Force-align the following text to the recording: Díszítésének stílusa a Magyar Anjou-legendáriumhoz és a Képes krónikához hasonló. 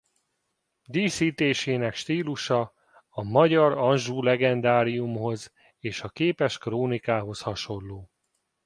Díszítésének 0.85 1.93
stílusa 1.95 2.73
a 3.09 3.23
Magyar 3.23 3.77
Anjou-legendáriumhoz 3.77 5.53
és 5.77 6.01
a 6.01 6.09
Képes 6.09 6.57
krónikához 6.57 7.39
hasonló. 7.41 8.11